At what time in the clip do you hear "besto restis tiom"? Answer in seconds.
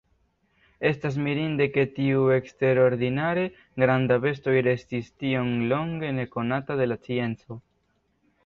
4.25-5.55